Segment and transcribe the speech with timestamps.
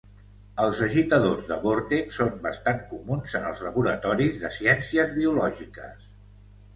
[0.61, 6.09] Els agitadors de vòrtex són bastant comuns en els laboratoris de ciències biològiques.